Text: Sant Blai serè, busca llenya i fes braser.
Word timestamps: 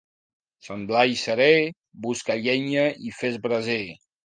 Sant 0.67 0.85
Blai 0.91 1.13
serè, 1.25 1.51
busca 2.07 2.39
llenya 2.47 2.89
i 3.11 3.15
fes 3.21 3.41
braser. 3.47 3.81